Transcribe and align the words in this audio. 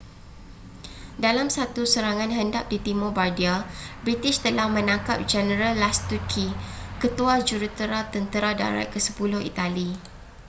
dalam 1.25 1.47
satu 1.57 1.81
serangan 1.93 2.31
hendap 2.37 2.63
di 2.73 2.77
timur 2.87 3.11
bardia 3.19 3.55
british 4.05 4.37
telah 4.45 4.65
menangkap 4.77 5.17
jeneral 5.31 5.73
lastucci 5.83 6.45
ketua 7.01 7.35
jurutera 7.47 7.99
tentera 8.13 8.51
darat 8.61 8.87
ke-sepuluh 8.93 9.41
itali 9.51 9.89